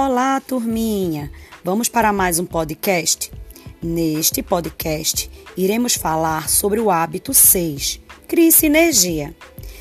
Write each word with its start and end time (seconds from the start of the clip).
Olá, 0.00 0.40
turminha! 0.40 1.28
Vamos 1.64 1.88
para 1.88 2.12
mais 2.12 2.38
um 2.38 2.46
podcast? 2.46 3.32
Neste 3.82 4.44
podcast, 4.44 5.28
iremos 5.56 5.94
falar 5.94 6.48
sobre 6.48 6.78
o 6.78 6.88
hábito 6.88 7.34
6. 7.34 8.00
Crie 8.28 8.52
sinergia. 8.52 9.34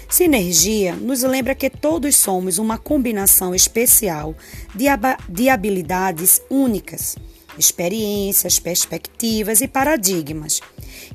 Sinergia 0.10 0.96
nos 0.96 1.22
lembra 1.22 1.54
que 1.54 1.70
todos 1.70 2.16
somos 2.16 2.58
uma 2.58 2.80
combinação 2.80 3.54
especial 3.54 4.36
de, 4.74 4.86
de 5.30 5.50
habilidades 5.50 6.42
únicas, 6.50 7.16
experiências, 7.56 8.58
perspectivas 8.58 9.62
e 9.62 9.68
paradigmas, 9.68 10.62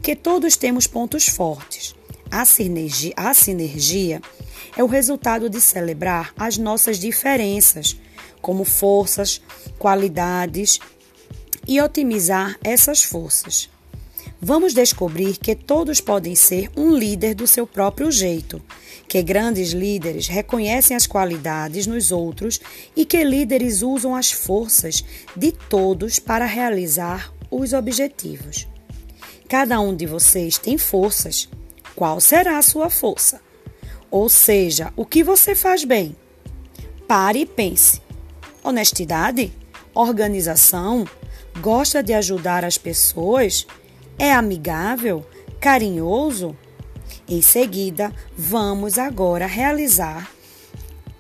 que 0.01 0.15
todos 0.15 0.57
temos 0.57 0.87
pontos 0.87 1.27
fortes. 1.27 1.93
A 2.31 2.45
sinergia, 2.45 3.13
a 3.17 3.35
sinergia 3.35 4.23
é 4.77 4.83
o 4.83 4.87
resultado 4.87 5.49
de 5.49 5.61
celebrar 5.61 6.33
as 6.37 6.57
nossas 6.59 6.99
diferenças 6.99 7.97
como 8.41 8.65
forças, 8.65 9.41
qualidades 9.79 10.81
e 11.67 11.81
otimizar 11.81 12.59
essas 12.63 13.03
forças. 13.05 13.71
Vamos 14.41 14.75
descobrir 14.75 15.37
que 15.37 15.55
todos 15.55 16.01
podem 16.01 16.35
ser 16.35 16.69
um 16.77 16.93
líder 16.93 17.33
do 17.33 17.47
seu 17.47 17.65
próprio 17.65 18.11
jeito, 18.11 18.61
que 19.07 19.23
grandes 19.23 19.71
líderes 19.71 20.27
reconhecem 20.27 20.97
as 20.97 21.07
qualidades 21.07 21.87
nos 21.87 22.11
outros 22.11 22.61
e 22.97 23.05
que 23.05 23.23
líderes 23.23 23.83
usam 23.83 24.17
as 24.17 24.33
forças 24.33 25.05
de 25.37 25.53
todos 25.53 26.19
para 26.19 26.45
realizar 26.45 27.33
os 27.49 27.73
objetivos. 27.73 28.67
Cada 29.49 29.79
um 29.79 29.95
de 29.95 30.07
vocês 30.07 30.59
tem 30.59 30.77
forças. 30.77 31.49
Qual 31.95 32.21
será 32.21 32.59
a 32.59 32.63
sua 32.63 32.91
força? 32.91 33.41
Ou 34.13 34.29
seja, 34.29 34.93
o 34.95 35.05
que 35.05 35.25
você 35.25 35.57
faz 35.57 35.83
bem? 35.83 36.15
Pare 37.09 37.41
e 37.41 37.47
pense 37.47 38.01
honestidade, 38.63 39.53
organização, 39.93 41.05
gosta 41.61 42.03
de 42.03 42.13
ajudar 42.13 42.65
as 42.65 42.79
pessoas, 42.79 43.67
é 44.19 44.33
amigável, 44.33 45.27
carinhoso? 45.61 46.57
Em 47.29 47.43
seguida, 47.43 48.13
vamos 48.37 48.99
agora 48.99 49.47
realizar 49.47 50.31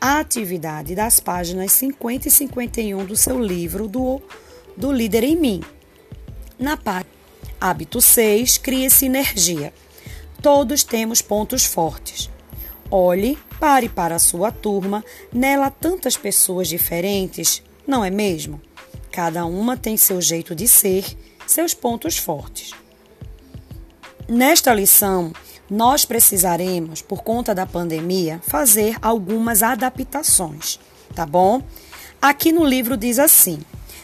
a 0.00 0.20
atividade 0.20 0.94
das 0.94 1.20
páginas 1.20 1.72
50 1.72 2.28
e 2.28 2.30
51 2.30 3.04
do 3.04 3.16
seu 3.16 3.40
livro 3.40 3.88
do, 3.88 4.20
do 4.76 4.92
Líder 4.92 5.24
em 5.24 5.36
Mim. 5.36 5.62
Na 6.58 6.76
página 6.76 7.10
Hábito 7.60 8.00
6, 8.00 8.58
cria 8.58 8.90
sinergia. 8.90 9.72
Todos 10.40 10.82
temos 10.82 11.22
pontos 11.22 11.64
fortes. 11.64 12.31
Olhe, 12.94 13.38
pare 13.58 13.88
para 13.88 14.16
a 14.16 14.18
sua 14.18 14.52
turma, 14.52 15.02
nela 15.32 15.70
tantas 15.70 16.14
pessoas 16.14 16.68
diferentes, 16.68 17.62
não 17.86 18.04
é 18.04 18.10
mesmo? 18.10 18.60
Cada 19.10 19.46
uma 19.46 19.78
tem 19.78 19.96
seu 19.96 20.20
jeito 20.20 20.54
de 20.54 20.68
ser, 20.68 21.16
seus 21.46 21.72
pontos 21.72 22.18
fortes. 22.18 22.72
Nesta 24.28 24.74
lição, 24.74 25.32
nós 25.70 26.04
precisaremos, 26.04 27.00
por 27.00 27.22
conta 27.22 27.54
da 27.54 27.64
pandemia, 27.64 28.42
fazer 28.46 28.98
algumas 29.00 29.62
adaptações, 29.62 30.78
tá 31.14 31.24
bom? 31.24 31.62
Aqui 32.20 32.52
no 32.52 32.62
livro 32.62 32.94
diz 32.94 33.18
assim: 33.18 33.60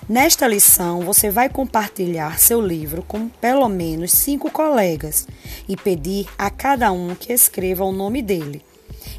Nesta 0.09 0.49
lição, 0.49 1.03
você 1.03 1.31
vai 1.31 1.51
compartilhar 1.51 2.39
seu 2.39 2.59
livro 2.59 3.03
com 3.03 3.29
pelo 3.29 3.69
menos 3.69 4.13
cinco 4.13 4.51
colegas 4.51 5.29
e 5.69 5.77
pedir 5.77 6.27
a 6.39 6.49
cada 6.49 6.91
um 6.91 7.15
que 7.15 7.35
escreva 7.35 7.85
o 7.85 7.93
nome 7.93 8.23
dele 8.23 8.65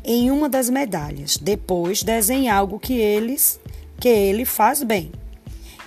em 0.03 0.31
uma 0.31 0.49
das 0.49 0.69
medalhas. 0.69 1.37
Depois, 1.37 2.03
desenhe 2.03 2.47
algo 2.49 2.79
que 2.79 2.93
eles 2.93 3.59
que 3.99 4.07
ele 4.07 4.45
faz 4.45 4.81
bem. 4.81 5.11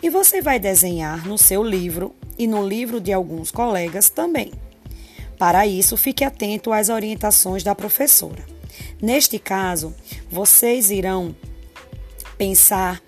E 0.02 0.10
você 0.10 0.42
vai 0.42 0.58
desenhar 0.58 1.27
no 1.27 1.39
seu 1.39 1.62
livro 1.62 2.14
e 2.39 2.46
no 2.46 2.67
livro 2.67 3.01
de 3.01 3.12
alguns 3.12 3.51
colegas 3.51 4.11
também. 4.11 4.52
Para 5.39 5.67
isso, 5.67 5.96
fique 5.96 6.24
atento 6.24 6.72
às 6.72 6.89
orientações 6.89 7.62
da 7.62 7.74
professora. 7.74 8.45
Neste 9.01 9.39
caso, 9.39 9.95
vocês 10.30 10.90
irão 10.90 11.34
pensar 12.36 13.02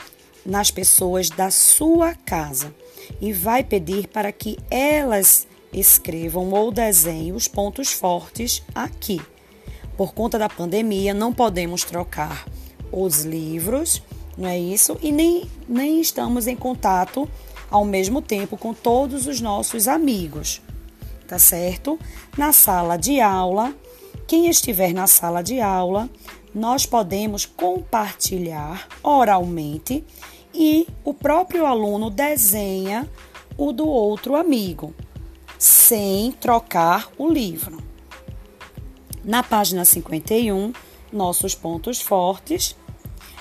nas 0.44 0.70
pessoas 0.70 1.30
da 1.30 1.50
sua 1.50 2.14
casa 2.14 2.74
e 3.20 3.32
vai 3.32 3.62
pedir 3.62 4.08
para 4.08 4.32
que 4.32 4.58
elas 4.70 5.46
escrevam 5.72 6.50
ou 6.50 6.70
desenhem 6.70 7.32
os 7.32 7.48
pontos 7.48 7.92
fortes 7.92 8.62
aqui. 8.74 9.20
Por 9.96 10.12
conta 10.12 10.38
da 10.38 10.48
pandemia, 10.48 11.14
não 11.14 11.32
podemos 11.32 11.84
trocar 11.84 12.46
os 12.90 13.24
livros, 13.24 14.02
não 14.36 14.48
é 14.48 14.58
isso? 14.58 14.98
E 15.00 15.12
nem, 15.12 15.48
nem 15.68 16.00
estamos 16.00 16.46
em 16.46 16.56
contato 16.56 17.28
ao 17.70 17.84
mesmo 17.84 18.20
tempo 18.20 18.56
com 18.56 18.74
todos 18.74 19.26
os 19.26 19.40
nossos 19.40 19.88
amigos, 19.88 20.60
tá 21.26 21.38
certo? 21.38 21.98
Na 22.36 22.52
sala 22.52 22.96
de 22.96 23.20
aula, 23.20 23.74
quem 24.26 24.48
estiver 24.48 24.92
na 24.92 25.06
sala 25.06 25.42
de 25.42 25.60
aula, 25.60 26.08
nós 26.54 26.86
podemos 26.86 27.44
compartilhar 27.44 28.88
oralmente 29.02 30.04
e 30.52 30.86
o 31.04 31.12
próprio 31.12 31.66
aluno 31.66 32.10
desenha 32.10 33.08
o 33.56 33.72
do 33.72 33.86
outro 33.88 34.36
amigo, 34.36 34.94
sem 35.58 36.32
trocar 36.32 37.10
o 37.18 37.28
livro. 37.28 37.93
Na 39.24 39.42
página 39.42 39.86
51, 39.86 40.74
nossos 41.10 41.54
pontos 41.54 41.98
fortes. 41.98 42.76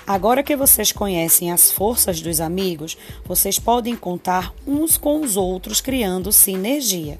Agora 0.08 0.42
que 0.42 0.56
vocês 0.56 0.94
conhecem 0.94 1.52
as 1.52 1.72
forças 1.72 2.22
dos 2.22 2.40
amigos, 2.40 2.98
vocês 3.26 3.60
podem 3.60 3.94
contar 3.94 4.54
uns 4.66 4.96
com 4.96 5.20
os 5.20 5.36
outros, 5.36 5.82
criando 5.82 6.32
sinergia. 6.32 7.20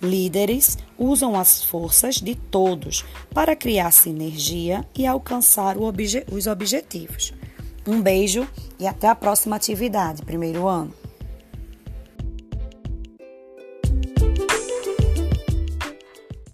Líderes 0.00 0.78
usam 0.98 1.38
as 1.38 1.62
forças 1.62 2.14
de 2.14 2.34
todos 2.34 3.04
para 3.34 3.54
criar 3.54 3.90
sinergia 3.90 4.82
e 4.96 5.06
alcançar 5.06 5.76
obje 5.76 6.24
os 6.32 6.46
objetivos. 6.46 7.34
Um 7.86 8.00
beijo 8.00 8.48
e 8.78 8.86
até 8.86 9.08
a 9.08 9.14
próxima 9.14 9.56
atividade, 9.56 10.22
primeiro 10.22 10.66
ano. 10.66 10.94